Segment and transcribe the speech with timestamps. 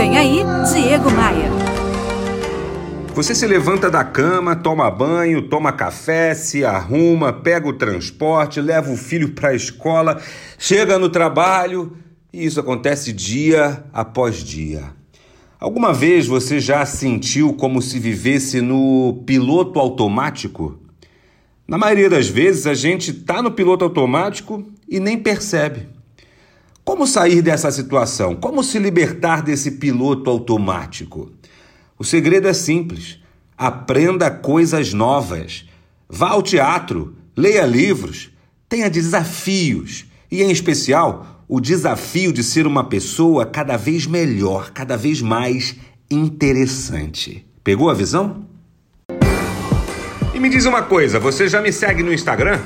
[0.00, 0.38] Vem aí,
[0.72, 1.50] Diego Maia.
[3.14, 8.90] Você se levanta da cama, toma banho, toma café, se arruma, pega o transporte, leva
[8.90, 10.18] o filho para a escola,
[10.58, 11.98] chega no trabalho
[12.32, 14.84] e isso acontece dia após dia.
[15.60, 20.80] Alguma vez você já sentiu como se vivesse no piloto automático?
[21.68, 25.99] Na maioria das vezes a gente está no piloto automático e nem percebe.
[26.84, 28.34] Como sair dessa situação?
[28.34, 31.30] Como se libertar desse piloto automático?
[31.98, 33.18] O segredo é simples.
[33.56, 35.66] Aprenda coisas novas.
[36.08, 38.30] Vá ao teatro, leia livros,
[38.68, 44.96] tenha desafios e, em especial, o desafio de ser uma pessoa cada vez melhor, cada
[44.96, 45.76] vez mais
[46.10, 47.46] interessante.
[47.62, 48.46] Pegou a visão?
[50.34, 52.60] E me diz uma coisa, você já me segue no Instagram?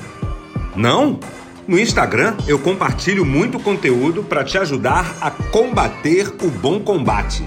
[0.76, 1.18] Não?
[1.66, 7.42] No Instagram eu compartilho muito conteúdo para te ajudar a combater o bom combate.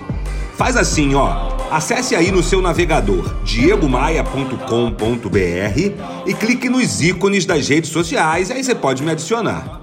[0.56, 1.56] Faz assim, ó.
[1.70, 8.74] Acesse aí no seu navegador diegomaia.com.br e clique nos ícones das redes sociais, aí você
[8.74, 9.82] pode me adicionar.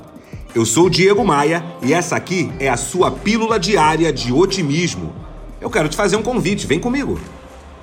[0.52, 5.14] Eu sou Diego Maia e essa aqui é a sua pílula diária de otimismo.
[5.60, 7.20] Eu quero te fazer um convite, vem comigo.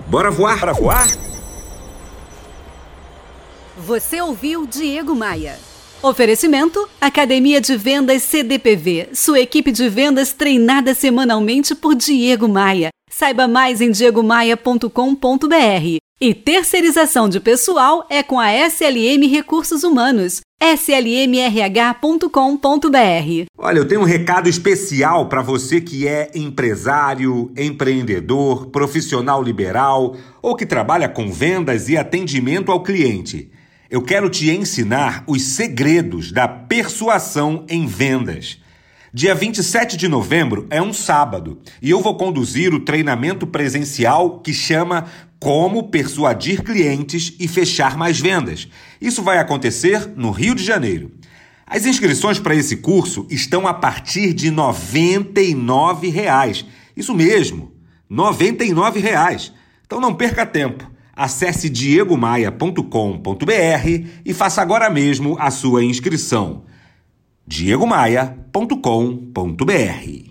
[0.08, 0.60] Bora voar?
[0.60, 1.08] Bora voar?
[3.78, 5.71] Você ouviu Diego Maia.
[6.04, 12.90] Oferecimento: Academia de Vendas CDPV, sua equipe de vendas treinada semanalmente por Diego Maia.
[13.10, 15.98] Saiba mais em diegomaia.com.br.
[16.20, 22.28] E terceirização de pessoal é com a SLM Recursos Humanos, slmrh.com.br.
[23.58, 30.56] Olha, eu tenho um recado especial para você que é empresário, empreendedor, profissional liberal ou
[30.56, 33.52] que trabalha com vendas e atendimento ao cliente.
[33.92, 38.58] Eu quero te ensinar os segredos da persuasão em vendas.
[39.14, 44.54] Dia 27 de novembro é um sábado e eu vou conduzir o treinamento presencial que
[44.54, 48.66] chama Como Persuadir Clientes e Fechar Mais Vendas.
[49.02, 51.12] Isso vai acontecer no Rio de Janeiro.
[51.68, 56.64] As inscrições para esse curso estão a partir de 99 reais.
[56.96, 57.74] Isso mesmo,
[58.10, 59.52] 99 reais.
[59.86, 60.91] Então não perca tempo.
[61.16, 66.64] Acesse diegomaia.com.br e faça agora mesmo a sua inscrição.
[67.46, 70.31] diegomaia.com.br